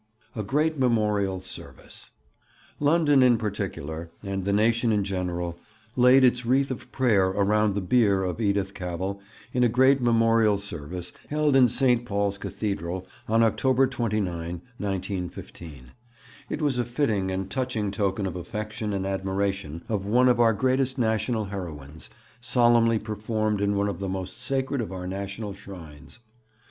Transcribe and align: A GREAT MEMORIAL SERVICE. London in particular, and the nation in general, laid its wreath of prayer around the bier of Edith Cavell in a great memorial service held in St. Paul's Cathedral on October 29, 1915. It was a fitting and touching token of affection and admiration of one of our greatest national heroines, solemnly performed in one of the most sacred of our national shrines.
A 0.35 0.41
GREAT 0.41 0.79
MEMORIAL 0.79 1.41
SERVICE. 1.41 2.09
London 2.79 3.21
in 3.21 3.37
particular, 3.37 4.09
and 4.23 4.45
the 4.45 4.51
nation 4.51 4.91
in 4.91 5.03
general, 5.03 5.59
laid 5.95 6.23
its 6.23 6.43
wreath 6.43 6.71
of 6.71 6.91
prayer 6.91 7.27
around 7.27 7.75
the 7.75 7.81
bier 7.81 8.23
of 8.23 8.41
Edith 8.41 8.73
Cavell 8.73 9.21
in 9.53 9.63
a 9.63 9.69
great 9.69 10.01
memorial 10.01 10.57
service 10.57 11.13
held 11.29 11.55
in 11.55 11.69
St. 11.69 12.03
Paul's 12.03 12.39
Cathedral 12.39 13.05
on 13.27 13.43
October 13.43 13.85
29, 13.85 14.25
1915. 14.79 15.91
It 16.49 16.63
was 16.63 16.79
a 16.79 16.83
fitting 16.83 17.29
and 17.29 17.47
touching 17.51 17.91
token 17.91 18.25
of 18.25 18.35
affection 18.35 18.93
and 18.93 19.05
admiration 19.05 19.83
of 19.87 20.07
one 20.07 20.27
of 20.27 20.39
our 20.39 20.53
greatest 20.53 20.97
national 20.97 21.45
heroines, 21.53 22.09
solemnly 22.39 22.97
performed 22.97 23.61
in 23.61 23.75
one 23.75 23.87
of 23.87 23.99
the 23.99 24.09
most 24.09 24.41
sacred 24.41 24.81
of 24.81 24.91
our 24.91 25.05
national 25.05 25.53
shrines. 25.53 26.17